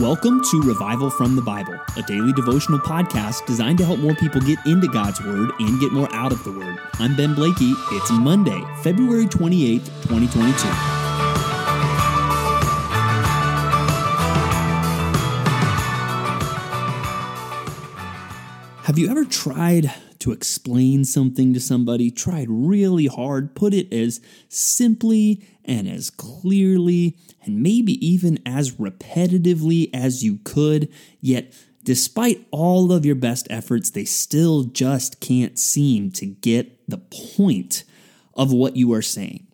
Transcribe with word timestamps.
Welcome 0.00 0.42
to 0.44 0.62
Revival 0.62 1.10
from 1.10 1.34
the 1.34 1.42
Bible, 1.42 1.76
a 1.96 2.02
daily 2.02 2.32
devotional 2.32 2.78
podcast 2.78 3.44
designed 3.46 3.78
to 3.78 3.84
help 3.84 3.98
more 3.98 4.14
people 4.14 4.40
get 4.40 4.64
into 4.64 4.86
God's 4.86 5.20
Word 5.20 5.50
and 5.58 5.80
get 5.80 5.90
more 5.90 6.08
out 6.14 6.30
of 6.30 6.44
the 6.44 6.52
Word. 6.52 6.78
I'm 7.00 7.16
Ben 7.16 7.34
Blakey. 7.34 7.72
It's 7.90 8.08
Monday, 8.12 8.62
February 8.84 9.26
28th, 9.26 9.86
2022. 10.02 10.68
Have 18.84 18.98
you 19.00 19.10
ever 19.10 19.24
tried 19.24 19.92
to 20.20 20.32
explain 20.32 21.04
something 21.04 21.54
to 21.54 21.60
somebody, 21.60 22.10
tried 22.10 22.48
really 22.48 23.06
hard, 23.06 23.54
put 23.54 23.72
it 23.72 23.92
as 23.92 24.20
simply 24.48 25.46
and 25.64 25.88
as 25.88 26.10
clearly 26.10 27.16
and 27.44 27.62
maybe 27.62 28.04
even 28.04 28.38
as 28.44 28.72
repetitively 28.72 29.90
as 29.94 30.24
you 30.24 30.38
could, 30.44 30.88
yet 31.20 31.52
despite 31.84 32.46
all 32.50 32.92
of 32.92 33.06
your 33.06 33.14
best 33.14 33.46
efforts, 33.48 33.90
they 33.90 34.04
still 34.04 34.64
just 34.64 35.20
can't 35.20 35.58
seem 35.58 36.10
to 36.10 36.26
get 36.26 36.86
the 36.86 36.98
point 36.98 37.84
of 38.34 38.52
what 38.52 38.76
you 38.76 38.92
are 38.92 39.02
saying. 39.02 39.46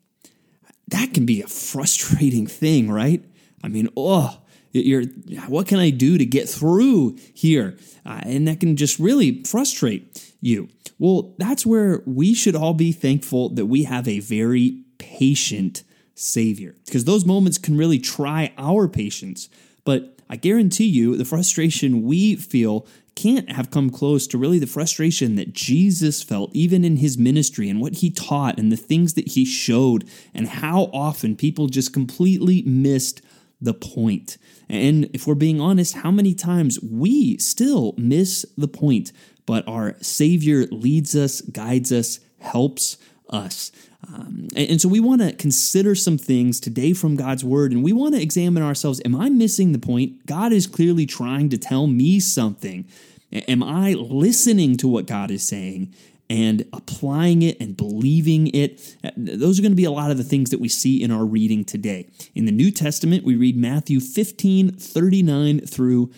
That 0.88 1.14
can 1.14 1.26
be 1.26 1.40
a 1.42 1.46
frustrating 1.46 2.46
thing, 2.46 2.90
right? 2.90 3.24
I 3.62 3.68
mean, 3.68 3.88
oh, 3.96 4.40
you're, 4.72 5.04
what 5.46 5.68
can 5.68 5.78
I 5.78 5.90
do 5.90 6.18
to 6.18 6.26
get 6.26 6.48
through 6.48 7.16
here? 7.32 7.78
Uh, 8.04 8.20
and 8.24 8.48
that 8.48 8.58
can 8.58 8.76
just 8.76 8.98
really 8.98 9.44
frustrate 9.44 10.33
you. 10.44 10.68
Well, 10.98 11.34
that's 11.38 11.66
where 11.66 12.02
we 12.06 12.34
should 12.34 12.54
all 12.54 12.74
be 12.74 12.92
thankful 12.92 13.48
that 13.50 13.66
we 13.66 13.84
have 13.84 14.06
a 14.06 14.20
very 14.20 14.82
patient 14.98 15.82
Savior, 16.14 16.76
because 16.86 17.04
those 17.04 17.24
moments 17.24 17.58
can 17.58 17.76
really 17.76 17.98
try 17.98 18.52
our 18.56 18.86
patience. 18.86 19.48
But 19.84 20.16
I 20.30 20.36
guarantee 20.36 20.86
you, 20.86 21.16
the 21.16 21.24
frustration 21.24 22.04
we 22.04 22.36
feel 22.36 22.86
can't 23.16 23.50
have 23.50 23.70
come 23.70 23.90
close 23.90 24.26
to 24.28 24.38
really 24.38 24.58
the 24.58 24.66
frustration 24.66 25.34
that 25.36 25.52
Jesus 25.52 26.22
felt, 26.22 26.50
even 26.54 26.84
in 26.84 26.96
his 26.96 27.18
ministry 27.18 27.68
and 27.68 27.80
what 27.80 27.96
he 27.96 28.10
taught 28.10 28.58
and 28.58 28.70
the 28.70 28.76
things 28.76 29.14
that 29.14 29.28
he 29.28 29.44
showed, 29.44 30.08
and 30.32 30.48
how 30.48 30.84
often 30.92 31.36
people 31.36 31.66
just 31.66 31.92
completely 31.92 32.62
missed 32.62 33.20
the 33.60 33.74
point. 33.74 34.36
And 34.68 35.10
if 35.12 35.26
we're 35.26 35.34
being 35.34 35.60
honest, 35.60 35.96
how 35.96 36.10
many 36.10 36.34
times 36.34 36.78
we 36.80 37.38
still 37.38 37.94
miss 37.96 38.44
the 38.56 38.68
point, 38.68 39.12
but 39.46 39.66
our 39.68 39.96
Savior 40.00 40.66
leads 40.66 41.14
us, 41.14 41.40
guides 41.40 41.92
us, 41.92 42.20
helps 42.40 42.96
us. 43.30 43.72
Um, 44.06 44.48
and, 44.54 44.70
and 44.70 44.80
so 44.80 44.88
we 44.88 45.00
want 45.00 45.22
to 45.22 45.32
consider 45.32 45.94
some 45.94 46.18
things 46.18 46.60
today 46.60 46.92
from 46.92 47.16
God's 47.16 47.44
word, 47.44 47.72
and 47.72 47.82
we 47.82 47.92
want 47.92 48.14
to 48.14 48.22
examine 48.22 48.62
ourselves. 48.62 49.00
Am 49.04 49.14
I 49.14 49.28
missing 49.28 49.72
the 49.72 49.78
point? 49.78 50.26
God 50.26 50.52
is 50.52 50.66
clearly 50.66 51.06
trying 51.06 51.48
to 51.50 51.58
tell 51.58 51.86
me 51.86 52.20
something. 52.20 52.86
Am 53.32 53.62
I 53.62 53.94
listening 53.94 54.76
to 54.78 54.88
what 54.88 55.06
God 55.06 55.30
is 55.30 55.46
saying? 55.46 55.94
and 56.30 56.64
applying 56.72 57.42
it 57.42 57.60
and 57.60 57.76
believing 57.76 58.48
it. 58.48 58.96
Those 59.16 59.58
are 59.58 59.62
going 59.62 59.72
to 59.72 59.76
be 59.76 59.84
a 59.84 59.90
lot 59.90 60.10
of 60.10 60.16
the 60.16 60.24
things 60.24 60.50
that 60.50 60.60
we 60.60 60.68
see 60.68 61.02
in 61.02 61.10
our 61.10 61.24
reading 61.24 61.64
today. 61.64 62.08
In 62.34 62.46
the 62.46 62.52
New 62.52 62.70
Testament, 62.70 63.24
we 63.24 63.36
read 63.36 63.56
Matthew 63.56 64.00
15 64.00 64.72
39 64.72 65.60
through 65.60 66.10
uh, 66.10 66.14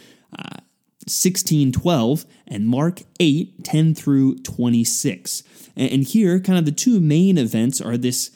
16 1.07 1.73
12 1.73 2.25
and 2.47 2.67
Mark 2.67 3.03
8 3.21 3.65
10 3.65 3.95
through 3.95 4.39
26. 4.39 5.43
And 5.77 6.05
here, 6.05 6.41
kind 6.41 6.59
of 6.59 6.65
the 6.65 6.73
two 6.73 7.01
main 7.01 7.39
events 7.39 7.81
are 7.81 7.97
this 7.97 8.31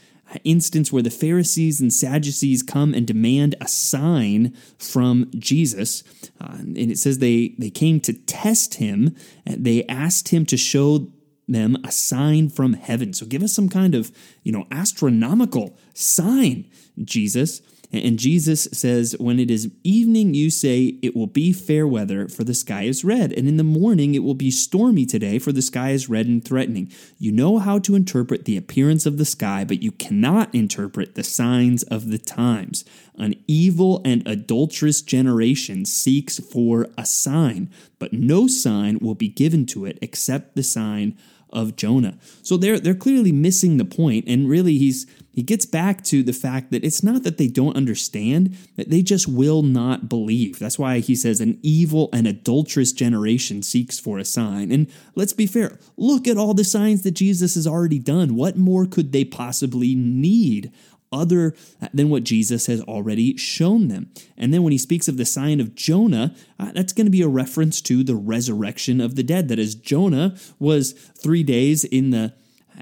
instance 0.44 0.92
where 0.92 1.02
the 1.02 1.10
Pharisees 1.10 1.80
and 1.80 1.92
Sadducees 1.92 2.62
come 2.62 2.94
and 2.94 3.06
demand 3.06 3.56
a 3.60 3.68
sign 3.68 4.54
from 4.78 5.30
Jesus. 5.36 6.04
Uh, 6.40 6.58
and 6.58 6.78
it 6.78 6.98
says 6.98 7.18
they, 7.18 7.54
they 7.58 7.70
came 7.70 8.00
to 8.00 8.12
test 8.12 8.74
him. 8.74 9.16
They 9.44 9.84
asked 9.86 10.28
him 10.28 10.46
to 10.46 10.56
show 10.56 11.08
them 11.48 11.76
a 11.84 11.90
sign 11.90 12.48
from 12.48 12.74
heaven. 12.74 13.12
So 13.12 13.26
give 13.26 13.42
us 13.42 13.52
some 13.52 13.68
kind 13.68 13.94
of, 13.94 14.12
you 14.42 14.52
know, 14.52 14.66
astronomical 14.70 15.76
sign, 15.94 16.70
Jesus. 17.02 17.60
And 17.92 18.18
Jesus 18.18 18.68
says, 18.72 19.16
When 19.18 19.40
it 19.40 19.50
is 19.50 19.70
evening, 19.82 20.34
you 20.34 20.50
say, 20.50 20.98
It 21.02 21.16
will 21.16 21.26
be 21.26 21.52
fair 21.52 21.86
weather, 21.86 22.28
for 22.28 22.44
the 22.44 22.54
sky 22.54 22.82
is 22.82 23.04
red. 23.04 23.32
And 23.32 23.48
in 23.48 23.56
the 23.56 23.64
morning, 23.64 24.14
it 24.14 24.22
will 24.22 24.34
be 24.34 24.50
stormy 24.50 25.04
today, 25.04 25.38
for 25.38 25.52
the 25.52 25.62
sky 25.62 25.90
is 25.90 26.08
red 26.08 26.26
and 26.26 26.44
threatening. 26.44 26.92
You 27.18 27.32
know 27.32 27.58
how 27.58 27.78
to 27.80 27.96
interpret 27.96 28.44
the 28.44 28.56
appearance 28.56 29.06
of 29.06 29.18
the 29.18 29.24
sky, 29.24 29.64
but 29.64 29.82
you 29.82 29.90
cannot 29.90 30.54
interpret 30.54 31.14
the 31.14 31.24
signs 31.24 31.82
of 31.84 32.10
the 32.10 32.18
times. 32.18 32.84
An 33.16 33.34
evil 33.46 34.00
and 34.04 34.26
adulterous 34.26 35.02
generation 35.02 35.84
seeks 35.84 36.38
for 36.38 36.88
a 36.96 37.04
sign, 37.04 37.70
but 37.98 38.12
no 38.12 38.46
sign 38.46 38.98
will 39.00 39.16
be 39.16 39.28
given 39.28 39.66
to 39.66 39.84
it 39.84 39.98
except 40.00 40.54
the 40.54 40.62
sign 40.62 41.18
of 41.52 41.76
Jonah. 41.76 42.18
So 42.42 42.56
they're 42.56 42.78
they're 42.78 42.94
clearly 42.94 43.32
missing 43.32 43.76
the 43.76 43.84
point 43.84 44.24
and 44.28 44.48
really 44.48 44.78
he's 44.78 45.06
he 45.40 45.44
gets 45.44 45.64
back 45.64 46.04
to 46.04 46.22
the 46.22 46.34
fact 46.34 46.70
that 46.70 46.84
it's 46.84 47.02
not 47.02 47.22
that 47.22 47.38
they 47.38 47.48
don't 47.48 47.74
understand, 47.74 48.54
that 48.76 48.90
they 48.90 49.00
just 49.00 49.26
will 49.26 49.62
not 49.62 50.06
believe. 50.06 50.58
That's 50.58 50.78
why 50.78 50.98
he 50.98 51.16
says 51.16 51.40
an 51.40 51.58
evil 51.62 52.10
and 52.12 52.26
adulterous 52.26 52.92
generation 52.92 53.62
seeks 53.62 53.98
for 53.98 54.18
a 54.18 54.24
sign. 54.26 54.70
And 54.70 54.86
let's 55.14 55.32
be 55.32 55.46
fair, 55.46 55.78
look 55.96 56.28
at 56.28 56.36
all 56.36 56.52
the 56.52 56.62
signs 56.62 57.04
that 57.04 57.12
Jesus 57.12 57.54
has 57.54 57.66
already 57.66 57.98
done. 57.98 58.36
What 58.36 58.58
more 58.58 58.84
could 58.84 59.12
they 59.12 59.24
possibly 59.24 59.94
need? 59.94 60.70
other 61.12 61.56
than 61.92 62.08
what 62.08 62.22
Jesus 62.22 62.66
has 62.66 62.80
already 62.82 63.36
shown 63.36 63.88
them. 63.88 64.12
And 64.36 64.54
then 64.54 64.62
when 64.62 64.70
he 64.70 64.78
speaks 64.78 65.08
of 65.08 65.16
the 65.16 65.24
sign 65.24 65.58
of 65.58 65.74
Jonah, 65.74 66.36
uh, 66.56 66.70
that's 66.70 66.92
going 66.92 67.06
to 67.06 67.10
be 67.10 67.22
a 67.22 67.26
reference 67.26 67.80
to 67.80 68.04
the 68.04 68.14
resurrection 68.14 69.00
of 69.00 69.16
the 69.16 69.24
dead. 69.24 69.48
That 69.48 69.58
as 69.58 69.74
Jonah 69.74 70.36
was 70.60 70.92
three 70.92 71.42
days 71.42 71.82
in 71.82 72.10
the 72.10 72.32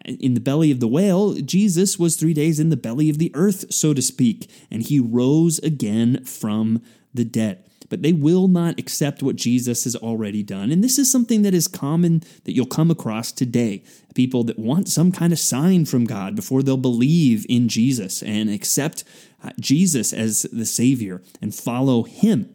in 0.08 0.34
the 0.34 0.40
belly 0.40 0.70
of 0.70 0.80
the 0.80 0.88
whale, 0.88 1.34
Jesus 1.34 1.98
was 1.98 2.16
three 2.16 2.34
days 2.34 2.58
in 2.58 2.70
the 2.70 2.76
belly 2.76 3.10
of 3.10 3.18
the 3.18 3.30
earth, 3.34 3.72
so 3.72 3.94
to 3.94 4.02
speak, 4.02 4.50
and 4.70 4.82
he 4.82 5.00
rose 5.00 5.58
again 5.60 6.24
from 6.24 6.82
the 7.14 7.24
dead 7.24 7.64
but 7.88 8.02
they 8.02 8.12
will 8.12 8.48
not 8.48 8.78
accept 8.78 9.22
what 9.22 9.36
Jesus 9.36 9.84
has 9.84 9.96
already 9.96 10.42
done. 10.42 10.70
And 10.70 10.82
this 10.82 10.98
is 10.98 11.10
something 11.10 11.42
that 11.42 11.54
is 11.54 11.68
common 11.68 12.22
that 12.44 12.54
you'll 12.54 12.66
come 12.66 12.90
across 12.90 13.32
today. 13.32 13.82
People 14.14 14.44
that 14.44 14.58
want 14.58 14.88
some 14.88 15.12
kind 15.12 15.32
of 15.32 15.38
sign 15.38 15.84
from 15.84 16.04
God 16.04 16.34
before 16.34 16.62
they'll 16.62 16.76
believe 16.76 17.46
in 17.48 17.68
Jesus 17.68 18.22
and 18.22 18.50
accept 18.50 19.04
uh, 19.42 19.50
Jesus 19.60 20.12
as 20.12 20.42
the 20.52 20.66
Savior 20.66 21.22
and 21.40 21.54
follow 21.54 22.02
Him. 22.02 22.54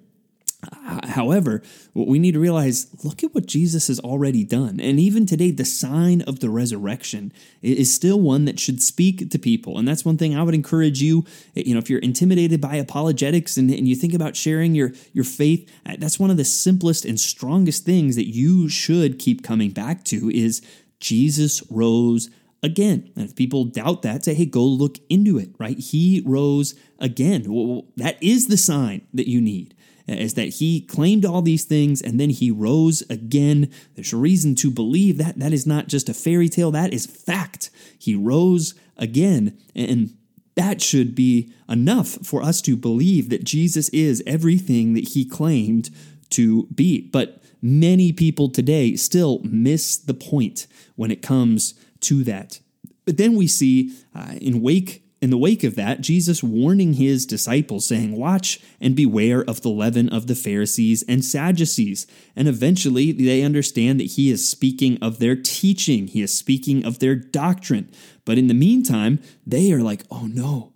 However, 1.04 1.62
what 1.94 2.08
we 2.08 2.20
need 2.20 2.34
to 2.34 2.40
realize 2.40 2.88
look 3.04 3.24
at 3.24 3.34
what 3.34 3.46
Jesus 3.46 3.88
has 3.88 4.00
already 4.00 4.44
done. 4.44 4.80
And 4.80 5.00
even 5.00 5.26
today, 5.26 5.52
the 5.52 5.66
sign 5.66 6.22
of 6.22 6.40
the 6.40 6.50
resurrection 6.50 7.32
is 7.62 7.94
still 7.94 8.20
one 8.20 8.46
that 8.46 8.60
should 8.60 8.82
speak 8.82 9.30
to 9.30 9.40
people. 9.40 9.78
And 9.78 9.88
that's 9.88 10.06
one 10.06 10.18
thing 10.18 10.36
I 10.36 10.44
would 10.44 10.56
encourage 10.56 11.02
you. 11.02 11.26
You 11.54 11.74
know, 11.74 11.80
if 11.80 11.90
you're 11.90 12.00
intimidated 12.00 12.62
by 12.62 12.76
apologetics 12.76 13.58
and, 13.58 13.70
and 13.72 13.88
you 13.88 13.96
think 13.96 14.14
about 14.14 14.36
sharing 14.36 14.76
your, 14.76 14.92
your 15.12 15.26
faith, 15.26 15.70
uh, 15.86 15.96
that's 16.00 16.20
one 16.20 16.32
of 16.32 16.38
the 16.38 16.46
simplest 16.46 17.06
and 17.06 17.20
strongest 17.20 17.86
things 17.86 18.16
that 18.16 18.28
you 18.28 18.70
should 18.70 19.20
keep 19.20 19.44
coming 19.44 19.72
back 19.72 20.04
to 20.06 20.30
is 20.30 20.62
Jesus 21.00 21.62
rose 21.70 22.30
again. 22.62 23.12
And 23.16 23.26
if 23.26 23.36
people 23.36 23.66
doubt 23.66 24.02
that, 24.04 24.24
say, 24.24 24.34
hey, 24.34 24.46
go 24.46 24.64
look 24.64 24.98
into 25.10 25.38
it, 25.38 25.50
right? 25.60 25.78
He 25.78 26.24
rose 26.26 26.76
again. 27.00 27.44
Well, 27.48 27.86
that 27.98 28.22
is 28.24 28.48
the 28.48 28.58
sign 28.58 29.06
that 29.14 29.30
you 29.30 29.42
need 29.42 29.76
is 30.08 30.34
that 30.34 30.50
he 30.50 30.82
claimed 30.82 31.26
all 31.26 31.42
these 31.42 31.64
things 31.64 32.02
and 32.02 32.20
then 32.20 32.30
he 32.30 32.52
rose 32.52 33.02
again. 33.10 33.72
There's 33.96 34.14
reason 34.14 34.56
to 34.56 34.72
believe 34.72 35.18
that 35.18 35.40
that 35.40 35.54
is 35.54 35.66
not 35.66 35.88
just 35.88 36.10
a 36.10 36.14
fairy 36.14 36.50
tale, 36.50 36.72
that 36.72 36.94
is 36.94 37.06
fact. 37.06 37.70
He 37.98 38.16
rose 38.16 38.74
again. 38.98 39.58
And 39.76 40.16
that 40.56 40.82
should 40.82 41.16
be 41.16 41.52
enough 41.70 42.18
for 42.24 42.42
us 42.42 42.62
to 42.62 42.76
believe 42.76 43.30
that 43.30 43.44
Jesus 43.44 43.90
is 43.90 44.24
everything 44.28 44.94
that 44.94 45.10
he 45.10 45.26
claimed 45.26 45.90
to 46.32 46.68
be. 46.68 47.02
But 47.02 47.42
many 47.62 48.12
people 48.12 48.50
today 48.50 48.96
still 48.96 49.40
miss 49.44 49.98
the 49.98 50.14
point 50.14 50.68
when 50.96 51.12
it 51.12 51.22
comes 51.22 51.74
to 52.02 52.24
that. 52.26 52.60
But 53.06 53.18
then 53.18 53.36
we 53.36 53.48
see 53.48 53.94
uh, 54.16 54.36
in 54.40 54.62
wake 54.62 55.03
in 55.24 55.30
the 55.30 55.38
wake 55.38 55.64
of 55.64 55.76
that, 55.76 56.02
Jesus 56.02 56.44
warning 56.44 56.96
his 56.96 57.26
disciples, 57.26 57.88
saying, 57.88 58.18
Watch 58.18 58.60
and 58.82 58.94
beware 58.94 59.42
of 59.42 59.62
the 59.62 59.70
leaven 59.70 60.10
of 60.10 60.28
the 60.28 60.36
Pharisees 60.36 61.02
and 61.08 61.24
Sadducees. 61.24 62.06
And 62.36 62.50
eventually 62.50 63.14
they 63.14 63.42
understand 63.42 64.02
that 64.02 64.12
he 64.12 64.30
is 64.30 64.46
speaking 64.46 64.98
of 65.02 65.20
their 65.20 65.38
teaching, 65.38 66.08
he 66.08 66.22
is 66.22 66.38
speaking 66.38 66.84
of 66.84 67.00
their 67.00 67.16
doctrine. 67.16 67.90
But 68.26 68.38
in 68.38 68.48
the 68.48 68.54
meantime, 68.54 69.22
they 69.48 69.72
are 69.72 69.80
like, 69.80 70.04
Oh 70.12 70.28
no, 70.28 70.74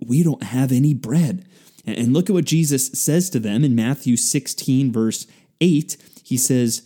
we 0.00 0.22
don't 0.22 0.44
have 0.44 0.70
any 0.70 0.94
bread. 0.94 1.44
And 1.84 2.12
look 2.12 2.30
at 2.30 2.34
what 2.34 2.44
Jesus 2.44 2.92
says 2.92 3.28
to 3.30 3.40
them 3.40 3.64
in 3.64 3.74
Matthew 3.74 4.16
16, 4.16 4.92
verse 4.92 5.26
8. 5.60 5.96
He 6.22 6.36
says, 6.36 6.82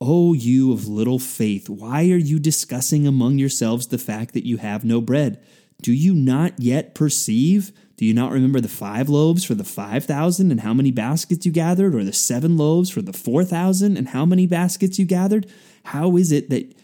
O 0.00 0.30
oh, 0.30 0.32
you 0.32 0.72
of 0.72 0.88
little 0.88 1.20
faith, 1.20 1.70
why 1.70 2.10
are 2.10 2.16
you 2.16 2.40
discussing 2.40 3.06
among 3.06 3.38
yourselves 3.38 3.86
the 3.86 3.96
fact 3.96 4.34
that 4.34 4.44
you 4.44 4.56
have 4.56 4.84
no 4.84 5.00
bread? 5.00 5.40
Do 5.82 5.92
you 5.92 6.14
not 6.14 6.58
yet 6.58 6.94
perceive? 6.94 7.72
Do 7.96 8.04
you 8.04 8.14
not 8.14 8.32
remember 8.32 8.60
the 8.60 8.68
five 8.68 9.08
loaves 9.08 9.44
for 9.44 9.54
the 9.54 9.64
5,000 9.64 10.50
and 10.50 10.60
how 10.60 10.72
many 10.72 10.90
baskets 10.90 11.44
you 11.44 11.52
gathered, 11.52 11.94
or 11.94 12.04
the 12.04 12.12
seven 12.12 12.56
loaves 12.56 12.90
for 12.90 13.02
the 13.02 13.12
4,000 13.12 13.96
and 13.96 14.08
how 14.08 14.24
many 14.24 14.46
baskets 14.46 14.98
you 14.98 15.04
gathered? 15.04 15.50
How 15.84 16.16
is 16.16 16.30
it 16.32 16.50
that 16.50 16.76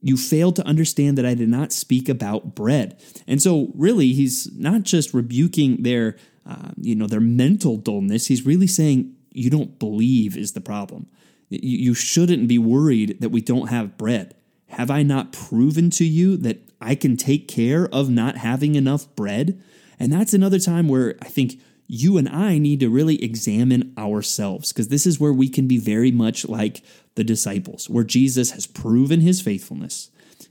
you 0.00 0.16
failed 0.16 0.56
to 0.56 0.66
understand 0.66 1.18
that 1.18 1.26
I 1.26 1.34
did 1.34 1.48
not 1.48 1.72
speak 1.72 2.08
about 2.08 2.54
bread? 2.54 2.98
And 3.26 3.42
so, 3.42 3.72
really, 3.74 4.12
he's 4.12 4.50
not 4.56 4.82
just 4.84 5.12
rebuking 5.12 5.82
their, 5.82 6.16
uh, 6.46 6.70
you 6.80 6.94
know, 6.94 7.06
their 7.06 7.20
mental 7.20 7.76
dullness. 7.76 8.26
He's 8.26 8.46
really 8.46 8.66
saying 8.66 9.14
you 9.32 9.50
don't 9.50 9.78
believe 9.78 10.36
is 10.36 10.52
the 10.52 10.60
problem. 10.60 11.08
You 11.50 11.92
shouldn't 11.94 12.48
be 12.48 12.58
worried 12.58 13.20
that 13.20 13.28
we 13.28 13.42
don't 13.42 13.68
have 13.68 13.98
bread. 13.98 14.34
Have 14.74 14.90
I 14.90 15.04
not 15.04 15.32
proven 15.32 15.88
to 15.90 16.04
you 16.04 16.36
that 16.38 16.58
I 16.80 16.96
can 16.96 17.16
take 17.16 17.46
care 17.46 17.88
of 17.92 18.10
not 18.10 18.38
having 18.38 18.74
enough 18.74 19.06
bread? 19.14 19.62
And 20.00 20.12
that's 20.12 20.34
another 20.34 20.58
time 20.58 20.88
where 20.88 21.14
I 21.22 21.26
think 21.26 21.60
you 21.86 22.18
and 22.18 22.28
I 22.28 22.58
need 22.58 22.80
to 22.80 22.90
really 22.90 23.22
examine 23.22 23.94
ourselves 23.96 24.72
because 24.72 24.88
this 24.88 25.06
is 25.06 25.20
where 25.20 25.32
we 25.32 25.48
can 25.48 25.68
be 25.68 25.78
very 25.78 26.10
much 26.10 26.48
like 26.48 26.82
the 27.14 27.22
disciples, 27.22 27.88
where 27.88 28.02
Jesus 28.02 28.50
has 28.50 28.66
proven 28.66 29.20
his 29.20 29.40
faithfulness 29.40 30.10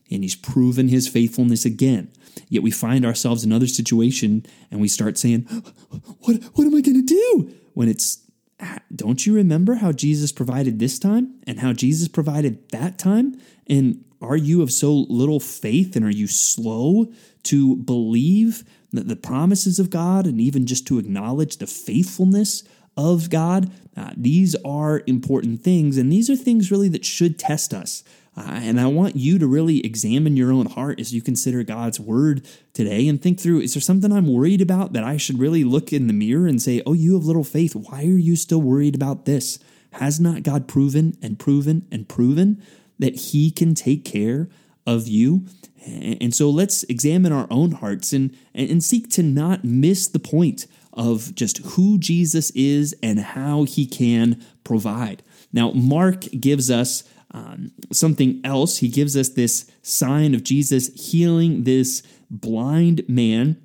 and 0.10 0.24
he's 0.24 0.38
proven 0.38 0.88
his 0.88 1.10
faithfulness 1.10 1.66
again. 1.66 2.10
Yet 2.48 2.64
we 2.64 2.72
find 2.72 3.06
ourselves 3.06 3.44
in 3.44 3.52
another 3.52 3.68
situation 3.68 4.46
and 4.72 4.80
we 4.80 4.88
start 4.88 5.18
saying, 5.18 5.42
What, 6.22 6.42
what 6.54 6.66
am 6.66 6.76
I 6.76 6.82
going 6.82 7.06
to 7.06 7.06
do? 7.06 7.54
When 7.74 7.90
it's 7.90 8.20
ah, 8.62 8.80
don't 8.96 9.26
you 9.26 9.36
remember 9.36 9.76
how 9.76 9.92
Jesus 9.92 10.32
provided 10.32 10.80
this 10.80 10.98
time 10.98 11.36
and 11.46 11.60
how 11.60 11.74
Jesus 11.74 12.08
provided 12.08 12.70
that 12.70 12.98
time? 12.98 13.38
And 13.68 14.06
are 14.24 14.38
you 14.38 14.62
of 14.62 14.72
so 14.72 14.94
little 15.10 15.40
faith 15.40 15.96
and 15.96 16.06
are 16.06 16.12
you 16.12 16.28
slow 16.28 17.12
to 17.44 17.76
believe 17.76 18.64
the 18.92 19.16
promises 19.16 19.80
of 19.80 19.90
God 19.90 20.26
and 20.26 20.40
even 20.40 20.66
just 20.66 20.88
to 20.88 20.98
acknowledge 20.98 21.58
the 21.58 21.68
faithfulness 21.68 22.64
of 22.96 23.30
God? 23.30 23.72
Uh, 23.98 24.12
these 24.16 24.56
are 24.64 25.04
important 25.06 25.62
things, 25.62 25.98
and 25.98 26.12
these 26.12 26.30
are 26.30 26.36
things 26.36 26.72
really 26.72 26.90
that 26.90 27.06
should 27.06 27.38
test 27.38 27.74
us. 27.74 28.04
Uh, 28.36 28.60
and 28.64 28.80
I 28.80 28.88
want 28.88 29.16
you 29.16 29.38
to 29.38 29.46
really 29.46 29.86
examine 29.86 30.36
your 30.36 30.52
own 30.52 30.66
heart 30.66 31.00
as 31.00 31.14
you 31.14 31.22
consider 31.22 31.64
God's 31.64 32.00
word 32.00 32.48
today 32.74 33.08
and 33.08 33.22
think 33.22 33.40
through 33.40 33.62
is 33.62 33.76
there 33.76 33.82
something 33.82 34.12
I'm 34.12 34.28
worried 34.28 34.62
about 34.62 34.94
that 34.94 35.04
I 35.04 35.18
should 35.18 35.38
really 35.38 35.64
look 35.64 35.94
in 35.94 36.08
the 36.08 36.14
mirror 36.14 36.48
and 36.48 36.60
say, 36.60 36.82
Oh, 36.86 36.94
you 36.94 37.14
have 37.14 37.26
little 37.26 37.44
faith. 37.44 37.76
Why 37.76 38.00
are 38.06 38.18
you 38.18 38.36
still 38.36 38.62
worried 38.62 38.96
about 38.96 39.26
this? 39.26 39.60
Has 39.92 40.20
not 40.20 40.42
God 40.42 40.68
proven 40.68 41.16
and 41.22 41.38
proven 41.38 41.86
and 41.92 42.10
proven 42.10 42.64
that 43.00 43.16
He 43.16 43.52
can 43.52 43.74
take 43.76 44.06
care 44.06 44.50
of 44.86 45.08
you? 45.08 45.46
And 45.86 46.34
so 46.34 46.50
let's 46.50 46.84
examine 46.84 47.34
our 47.34 47.48
own 47.50 47.72
hearts 47.72 48.14
and, 48.14 48.36
and 48.54 48.82
seek 48.82 49.10
to 49.12 49.24
not 49.24 49.66
miss 49.66 50.08
the 50.08 50.20
point 50.20 50.66
of 50.94 51.36
just 51.36 51.58
who 51.58 51.98
Jesus 51.98 52.52
is 52.52 52.96
and 53.04 53.20
how 53.20 53.64
He 53.64 53.86
can 53.86 54.44
provide. 54.64 55.24
Now, 55.52 55.72
Mark 55.72 56.22
gives 56.40 56.72
us 56.72 57.04
um, 57.32 57.72
something 57.92 58.40
else. 58.44 58.78
He 58.78 58.88
gives 58.88 59.18
us 59.18 59.30
this 59.30 59.70
sign 59.82 60.34
of 60.36 60.44
Jesus 60.44 60.88
healing 60.94 61.64
this 61.64 62.04
blind 62.30 63.08
man, 63.10 63.62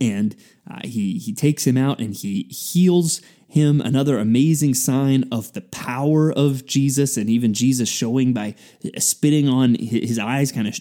and 0.00 0.34
uh, 0.70 0.80
he 0.84 1.18
he 1.18 1.32
takes 1.34 1.66
him 1.66 1.76
out 1.76 2.00
and 2.00 2.14
he 2.14 2.44
heals 2.44 3.20
him. 3.48 3.80
Another 3.80 4.18
amazing 4.18 4.74
sign 4.74 5.24
of 5.32 5.52
the 5.54 5.62
power 5.62 6.30
of 6.30 6.66
Jesus, 6.66 7.16
and 7.16 7.28
even 7.30 7.54
Jesus 7.54 7.88
showing 7.88 8.32
by 8.32 8.54
spitting 8.98 9.48
on 9.48 9.74
his 9.74 10.18
eyes, 10.18 10.52
kind 10.52 10.68
of 10.68 10.78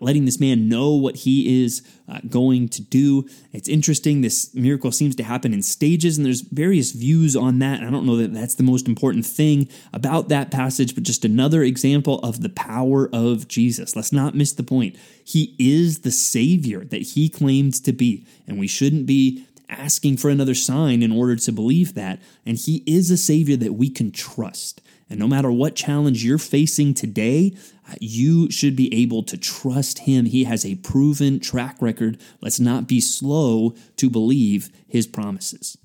letting 0.00 0.24
this 0.24 0.40
man 0.40 0.68
know 0.68 0.94
what 0.94 1.16
he 1.16 1.62
is 1.62 1.82
uh, 2.08 2.18
going 2.28 2.68
to 2.68 2.82
do. 2.82 3.26
It's 3.52 3.68
interesting. 3.68 4.20
This 4.20 4.54
miracle 4.54 4.92
seems 4.92 5.14
to 5.16 5.22
happen 5.22 5.52
in 5.52 5.62
stages, 5.62 6.16
and 6.16 6.26
there's 6.26 6.40
various 6.40 6.92
views 6.92 7.36
on 7.36 7.58
that. 7.60 7.82
I 7.82 7.90
don't 7.90 8.06
know 8.06 8.16
that 8.16 8.32
that's 8.32 8.54
the 8.54 8.62
most 8.62 8.88
important 8.88 9.26
thing 9.26 9.68
about 9.92 10.28
that 10.28 10.50
passage, 10.50 10.94
but 10.94 11.04
just 11.04 11.24
another 11.24 11.62
example 11.62 12.18
of 12.20 12.42
the 12.42 12.48
power 12.48 13.08
of 13.12 13.48
Jesus. 13.48 13.94
Let's 13.94 14.12
not 14.12 14.34
miss 14.34 14.52
the 14.52 14.62
point. 14.62 14.96
He 15.24 15.54
is 15.58 16.00
the 16.00 16.10
Savior 16.10 16.84
that 16.86 17.02
he 17.02 17.28
claims 17.28 17.80
to 17.80 17.92
be, 17.92 18.26
and 18.46 18.58
we 18.58 18.66
shouldn't 18.66 19.06
be 19.06 19.46
asking 19.74 20.16
for 20.16 20.30
another 20.30 20.54
sign 20.54 21.02
in 21.02 21.12
order 21.12 21.36
to 21.36 21.52
believe 21.52 21.94
that. 21.94 22.20
And 22.46 22.56
he 22.56 22.82
is 22.86 23.10
a 23.10 23.16
Savior 23.16 23.56
that 23.56 23.74
we 23.74 23.90
can 23.90 24.10
trust. 24.10 24.80
And 25.10 25.18
no 25.18 25.28
matter 25.28 25.50
what 25.52 25.76
challenge 25.76 26.24
you're 26.24 26.38
facing 26.38 26.94
today, 26.94 27.56
you 28.00 28.50
should 28.50 28.74
be 28.74 28.92
able 28.94 29.22
to 29.24 29.36
trust 29.36 30.00
him. 30.00 30.24
He 30.24 30.44
has 30.44 30.64
a 30.64 30.76
proven 30.76 31.40
track 31.40 31.76
record. 31.80 32.18
Let's 32.40 32.60
not 32.60 32.88
be 32.88 33.00
slow 33.00 33.74
to 33.96 34.10
believe 34.10 34.70
his 34.88 35.06
promises. 35.06 35.76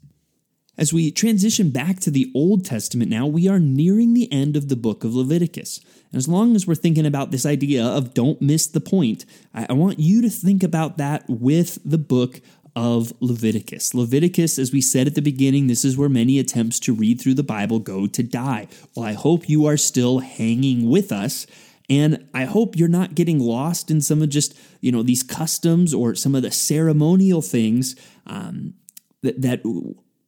As 0.79 0.93
we 0.93 1.11
transition 1.11 1.71
back 1.71 1.99
to 1.99 2.09
the 2.09 2.31
Old 2.33 2.63
Testament 2.63 3.11
now, 3.11 3.27
we 3.27 3.49
are 3.49 3.59
nearing 3.59 4.13
the 4.13 4.31
end 4.31 4.55
of 4.55 4.69
the 4.69 4.77
book 4.77 5.03
of 5.03 5.13
Leviticus. 5.13 5.81
And 6.11 6.17
as 6.17 6.29
long 6.29 6.55
as 6.55 6.65
we're 6.65 6.73
thinking 6.73 7.05
about 7.05 7.31
this 7.31 7.45
idea 7.45 7.85
of 7.85 8.13
don't 8.13 8.41
miss 8.41 8.65
the 8.65 8.79
point, 8.79 9.25
I, 9.53 9.73
want 9.73 9.99
you 9.99 10.21
to 10.21 10.29
think 10.29 10.63
about 10.63 10.97
that 10.97 11.25
with 11.27 11.79
the 11.83 11.97
book 11.97 12.39
of 12.75 13.13
Leviticus. 13.19 13.93
Leviticus, 13.93 14.59
as 14.59 14.71
we 14.71 14.81
said 14.81 15.07
at 15.07 15.15
the 15.15 15.21
beginning, 15.21 15.67
this 15.67 15.83
is 15.83 15.97
where 15.97 16.09
many 16.09 16.39
attempts 16.39 16.79
to 16.81 16.93
read 16.93 17.19
through 17.19 17.33
the 17.33 17.43
Bible 17.43 17.79
go 17.79 18.07
to 18.07 18.23
die. 18.23 18.67
Well, 18.95 19.05
I 19.05 19.13
hope 19.13 19.49
you 19.49 19.65
are 19.65 19.77
still 19.77 20.19
hanging 20.19 20.89
with 20.89 21.11
us. 21.11 21.45
And 21.89 22.29
I 22.33 22.45
hope 22.45 22.75
you're 22.75 22.87
not 22.87 23.15
getting 23.15 23.39
lost 23.39 23.89
in 23.89 23.99
some 24.01 24.21
of 24.21 24.29
just, 24.29 24.55
you 24.79 24.91
know, 24.91 25.01
these 25.01 25.23
customs 25.23 25.93
or 25.93 26.13
some 26.13 26.35
of 26.35 26.43
the 26.43 26.51
ceremonial 26.51 27.41
things 27.41 27.95
um, 28.27 28.75
that, 29.23 29.41
that 29.41 29.61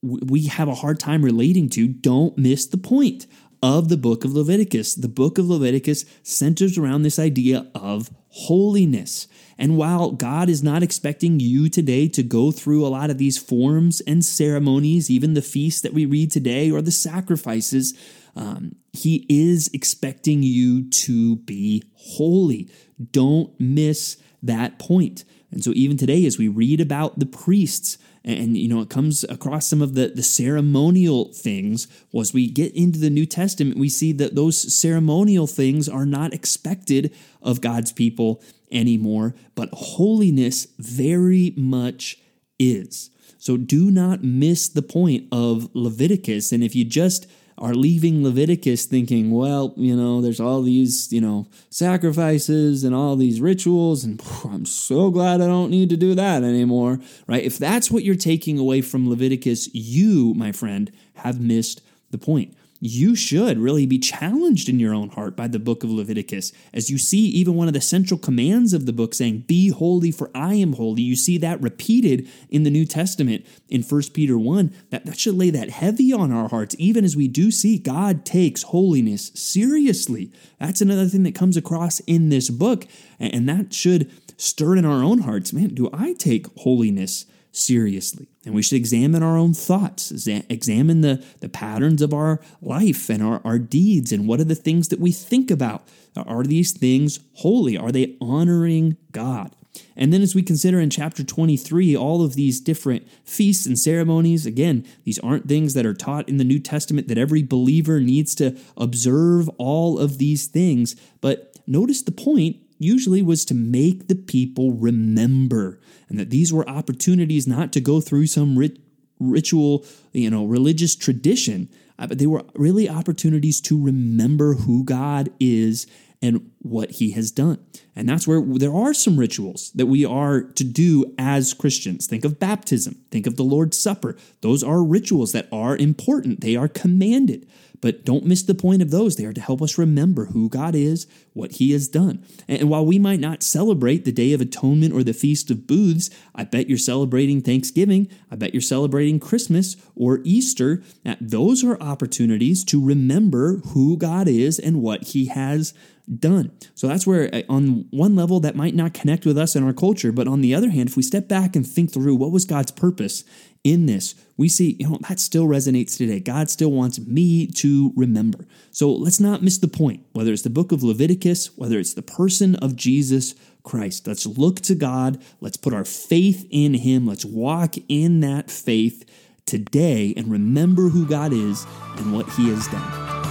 we 0.01 0.47
have 0.47 0.67
a 0.67 0.75
hard 0.75 0.99
time 0.99 1.23
relating 1.23 1.69
to. 1.69 1.87
Don't 1.87 2.37
miss 2.37 2.65
the 2.65 2.77
point 2.77 3.27
of 3.61 3.89
the 3.89 3.97
book 3.97 4.25
of 4.25 4.33
Leviticus. 4.33 4.95
The 4.95 5.07
book 5.07 5.37
of 5.37 5.47
Leviticus 5.47 6.05
centers 6.23 6.77
around 6.77 7.03
this 7.03 7.19
idea 7.19 7.69
of 7.75 8.09
holiness. 8.29 9.27
And 9.57 9.77
while 9.77 10.11
God 10.11 10.49
is 10.49 10.63
not 10.63 10.81
expecting 10.81 11.39
you 11.39 11.69
today 11.69 12.07
to 12.09 12.23
go 12.23 12.51
through 12.51 12.85
a 12.85 12.89
lot 12.89 13.09
of 13.09 13.17
these 13.17 13.37
forms 13.37 14.01
and 14.01 14.25
ceremonies, 14.25 15.11
even 15.11 15.33
the 15.33 15.41
feasts 15.41 15.81
that 15.81 15.93
we 15.93 16.05
read 16.05 16.31
today 16.31 16.71
or 16.71 16.81
the 16.81 16.91
sacrifices, 16.91 17.93
um, 18.35 18.75
He 18.93 19.25
is 19.29 19.69
expecting 19.73 20.41
you 20.41 20.89
to 20.89 21.35
be 21.37 21.83
holy. 21.93 22.69
Don't 23.11 23.53
miss 23.59 24.17
that 24.41 24.79
point. 24.79 25.23
And 25.51 25.63
so, 25.63 25.71
even 25.75 25.98
today, 25.98 26.25
as 26.25 26.38
we 26.38 26.48
read 26.48 26.80
about 26.80 27.19
the 27.19 27.25
priests, 27.25 27.98
and 28.24 28.56
you 28.56 28.68
know 28.68 28.81
it 28.81 28.89
comes 28.89 29.24
across 29.25 29.65
some 29.65 29.81
of 29.81 29.95
the 29.95 30.09
the 30.09 30.21
ceremonial 30.21 31.33
things 31.33 31.87
well, 32.11 32.21
as 32.21 32.33
we 32.33 32.47
get 32.47 32.71
into 32.75 32.99
the 32.99 33.09
new 33.09 33.25
testament 33.25 33.80
we 33.80 33.90
see 33.90 34.11
that 34.11 34.35
those 34.35 34.71
ceremonial 34.71 35.47
things 35.47 35.90
are 35.90 36.06
not 36.06 36.31
expected 36.31 37.11
of 37.42 37.61
god's 37.61 37.92
people 37.92 38.40
anymore, 38.71 39.35
but 39.56 39.69
holiness 39.73 40.68
very 40.80 41.54
much 41.57 42.18
is. 42.57 43.09
So 43.37 43.57
do 43.57 43.92
not 43.92 44.23
miss 44.23 44.69
the 44.69 44.81
point 44.81 45.28
of 45.31 45.69
Leviticus. 45.73 46.52
And 46.52 46.64
if 46.64 46.75
you 46.75 46.85
just 46.85 47.28
are 47.61 47.75
leaving 47.75 48.23
Leviticus 48.23 48.85
thinking, 48.85 49.30
well, 49.30 49.73
you 49.77 49.95
know, 49.95 50.19
there's 50.19 50.39
all 50.39 50.63
these, 50.63 51.13
you 51.13 51.21
know, 51.21 51.45
sacrifices 51.69 52.83
and 52.83 52.95
all 52.95 53.15
these 53.15 53.39
rituals, 53.39 54.03
and 54.03 54.19
I'm 54.44 54.65
so 54.65 55.11
glad 55.11 55.41
I 55.41 55.45
don't 55.45 55.69
need 55.69 55.89
to 55.91 55.97
do 55.97 56.15
that 56.15 56.44
anymore, 56.44 56.99
right? 57.27 57.44
If 57.44 57.59
that's 57.59 57.91
what 57.91 58.03
you're 58.03 58.15
taking 58.15 58.57
away 58.57 58.81
from 58.81 59.07
Leviticus, 59.07 59.69
you, 59.75 60.33
my 60.33 60.51
friend, 60.51 60.91
have 61.13 61.39
missed 61.39 61.81
the 62.09 62.18
point 62.18 62.56
you 62.83 63.16
should 63.16 63.59
really 63.59 63.85
be 63.85 64.00
challenged 64.00 64.68
in 64.68 64.80
your 64.80 64.94
own 64.94 65.09
heart 65.09 65.35
by 65.35 65.47
the 65.47 65.59
book 65.59 65.83
of 65.83 65.92
Leviticus. 65.92 66.52
As 66.73 66.90
you 66.90 66.97
see, 66.97 67.28
even 67.28 67.54
one 67.54 67.68
of 67.68 67.76
the 67.76 67.80
central 67.80 68.18
commands 68.18 68.73
of 68.73 68.88
the 68.88 68.92
book 68.92 69.14
saying, 69.14 69.42
Be 69.42 69.69
holy, 69.69 70.09
for 70.09 70.31
I 70.33 70.56
am 70.56 70.73
holy. 70.73 71.04
You 71.04 71.16
see 71.16 71.38
that 71.38 71.61
repeated 71.61 72.28
in 72.50 72.64
the 72.64 72.71
New 72.71 72.88
Testament 72.88 73.45
in 73.69 73.83
1 73.83 74.02
Peter 74.14 74.35
1. 74.35 74.73
That, 74.90 75.06
that 75.06 75.19
should 75.19 75.35
lay 75.35 75.52
that 75.52 75.69
heavy 75.69 76.11
on 76.11 76.31
our 76.31 76.50
hearts, 76.50 76.76
even 76.80 77.06
as 77.06 77.16
we 77.16 77.28
do 77.28 77.52
see 77.52 77.78
God 77.78 78.26
takes 78.26 78.64
holiness 78.64 79.31
seriously. 79.35 80.31
That's 80.59 80.81
another 80.81 81.06
thing 81.06 81.21
that 81.23 81.35
comes 81.35 81.56
across 81.56 82.00
in 82.02 82.30
this 82.30 82.50
book, 82.50 82.88
and 83.19 83.47
that 83.47 83.76
should 83.76 84.11
stir 84.38 84.76
in 84.76 84.85
our 84.85 85.04
own 85.04 85.19
hearts. 85.19 85.54
Man, 85.54 85.76
do 85.76 85.88
I 85.94 86.14
take 86.14 86.47
holiness 86.57 87.28
seriously. 87.51 88.27
And 88.45 88.55
we 88.55 88.61
should 88.61 88.77
examine 88.77 89.23
our 89.23 89.37
own 89.37 89.53
thoughts, 89.53 90.11
examine 90.27 91.01
the, 91.01 91.23
the 91.39 91.49
patterns 91.49 92.01
of 92.01 92.13
our 92.13 92.39
life 92.61 93.09
and 93.09 93.21
our, 93.21 93.41
our 93.43 93.59
deeds, 93.59 94.11
and 94.11 94.27
what 94.27 94.39
are 94.39 94.45
the 94.45 94.55
things 94.55 94.87
that 94.87 94.99
we 94.99 95.11
think 95.11 95.51
about. 95.51 95.87
Are 96.15 96.43
these 96.43 96.71
things 96.71 97.19
holy? 97.35 97.77
Are 97.77 97.91
they 97.91 98.17
honoring 98.19 98.97
God? 99.11 99.55
And 99.95 100.11
then, 100.11 100.21
as 100.21 100.35
we 100.35 100.41
consider 100.41 100.79
in 100.79 100.89
chapter 100.89 101.23
23 101.23 101.95
all 101.95 102.23
of 102.23 102.35
these 102.35 102.59
different 102.59 103.07
feasts 103.23 103.65
and 103.65 103.79
ceremonies, 103.79 104.45
again, 104.45 104.85
these 105.05 105.19
aren't 105.19 105.47
things 105.47 105.73
that 105.73 105.85
are 105.85 105.93
taught 105.93 106.27
in 106.27 106.37
the 106.37 106.43
New 106.43 106.59
Testament 106.59 107.07
that 107.07 107.17
every 107.17 107.43
believer 107.43 108.01
needs 108.01 108.35
to 108.35 108.57
observe 108.75 109.47
all 109.57 109.97
of 109.97 110.17
these 110.17 110.47
things. 110.47 110.95
But 111.21 111.57
notice 111.65 112.01
the 112.01 112.11
point 112.11 112.57
usually 112.81 113.21
was 113.21 113.45
to 113.45 113.54
make 113.54 114.07
the 114.07 114.16
people 114.16 114.73
remember, 114.73 115.80
and 116.09 116.19
that 116.19 116.30
these 116.30 116.52
were 116.52 116.68
opportunities 116.68 117.47
not 117.47 117.71
to 117.73 117.81
go 117.81 118.02
through 118.02 118.28
some 118.28 118.57
rit- 118.57 118.80
ritual, 119.19 119.85
you 120.14 120.30
know, 120.30 120.45
religious 120.45 120.95
tradition, 120.95 121.69
uh, 122.00 122.07
but 122.07 122.18
they 122.18 122.28
were 122.28 122.44
really 122.56 122.90
opportunities 122.90 123.61
to 123.61 123.81
remember 123.81 124.56
who 124.56 124.83
God 124.83 125.30
is 125.40 125.88
and 126.21 126.51
what 126.59 126.92
he 126.92 127.11
has 127.11 127.31
done. 127.31 127.57
And 127.95 128.07
that's 128.07 128.28
where 128.28 128.42
there 128.42 128.73
are 128.73 128.94
some 128.94 129.18
rituals 129.18 129.71
that 129.71 129.87
we 129.87 130.06
are 130.06 130.42
to 130.42 130.63
do 130.63 131.13
as 131.18 131.54
Christians. 131.54 132.07
Think 132.07 132.23
of 132.23 132.40
baptism, 132.40 133.04
think 133.09 133.28
of 133.28 133.35
the 133.35 133.44
Lord's 133.44 133.78
Supper. 133.78 134.16
Those 134.42 134.63
are 134.63 134.83
rituals 134.83 135.31
that 135.31 135.47
are 135.51 135.75
important, 135.75 136.42
they 136.42 136.56
are 136.56 136.68
commanded. 136.68 137.47
But 137.81 138.06
don't 138.06 138.25
miss 138.25 138.44
the 138.44 138.54
point 138.54 138.83
of 138.83 138.92
those. 138.92 139.16
They 139.16 139.25
are 139.25 139.33
to 139.33 139.42
help 139.42 139.59
us 139.59 139.80
remember 139.80 140.25
who 140.25 140.49
God 140.49 140.75
is, 140.75 141.07
what 141.33 141.54
He 141.54 141.71
has 141.71 141.87
done. 141.87 142.23
And 142.47 142.69
while 142.69 142.85
we 142.85 142.99
might 142.99 143.19
not 143.19 143.42
celebrate 143.42 144.06
the 144.06 144.11
Day 144.11 144.33
of 144.33 144.42
Atonement 144.42 144.94
or 144.94 145.04
the 145.04 145.13
Feast 145.13 145.49
of 145.49 145.66
Booths, 145.66 146.11
I 146.35 146.44
bet 146.44 146.69
you're 146.69 146.78
celebrating 146.78 147.42
Thanksgiving. 147.42 148.07
I 148.30 148.35
bet 148.35 148.54
you're 148.54 148.61
celebrating 148.61 149.19
Christmas 149.19 149.78
or 149.95 150.19
Easter. 150.23 150.83
Those 151.19 151.63
are 151.63 151.81
opportunities 151.81 152.63
to 152.66 152.85
remember 152.85 153.57
who 153.73 153.97
God 153.97 154.28
is 154.28 154.59
and 154.59 154.83
what 154.83 155.06
He 155.06 155.25
has 155.25 155.73
done. 156.19 156.51
So 156.75 156.87
that's 156.87 157.05
where, 157.07 157.33
uh, 157.33 157.41
on 157.49 157.85
one 157.91 158.15
level, 158.15 158.39
that 158.41 158.55
might 158.55 158.75
not 158.75 158.93
connect 158.93 159.25
with 159.25 159.37
us 159.37 159.55
in 159.55 159.63
our 159.63 159.73
culture. 159.73 160.11
But 160.11 160.27
on 160.27 160.41
the 160.41 160.53
other 160.53 160.69
hand, 160.69 160.89
if 160.89 160.97
we 160.97 161.03
step 161.03 161.27
back 161.27 161.55
and 161.55 161.65
think 161.65 161.91
through 161.91 162.15
what 162.15 162.31
was 162.31 162.45
God's 162.45 162.71
purpose 162.71 163.23
in 163.63 163.85
this, 163.85 164.15
we 164.37 164.49
see, 164.49 164.75
you 164.79 164.89
know, 164.89 164.99
that 165.07 165.19
still 165.19 165.45
resonates 165.45 165.97
today. 165.97 166.19
God 166.19 166.49
still 166.49 166.71
wants 166.71 166.99
me 166.99 167.47
to 167.47 167.93
remember. 167.95 168.47
So 168.71 168.91
let's 168.91 169.19
not 169.19 169.43
miss 169.43 169.57
the 169.57 169.67
point, 169.67 170.03
whether 170.13 170.33
it's 170.33 170.41
the 170.41 170.49
book 170.49 170.71
of 170.71 170.83
Leviticus, 170.83 171.57
whether 171.57 171.77
it's 171.79 171.93
the 171.93 172.01
person 172.01 172.55
of 172.55 172.75
Jesus 172.75 173.35
Christ. 173.63 174.07
Let's 174.07 174.25
look 174.25 174.61
to 174.61 174.75
God. 174.75 175.21
Let's 175.39 175.57
put 175.57 175.73
our 175.73 175.85
faith 175.85 176.47
in 176.49 176.73
Him. 176.73 177.05
Let's 177.05 177.25
walk 177.25 177.75
in 177.87 178.21
that 178.21 178.49
faith 178.49 179.05
today 179.45 180.13
and 180.17 180.31
remember 180.31 180.89
who 180.89 181.05
God 181.05 181.33
is 181.33 181.65
and 181.97 182.13
what 182.13 182.29
He 182.31 182.49
has 182.49 182.67
done. 182.67 183.10